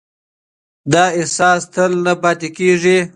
دا 0.91 1.03
احساس 1.19 1.61
تل 1.73 1.91
نه 2.05 2.13
پاتې 2.21 2.47
کېږي. 2.57 2.97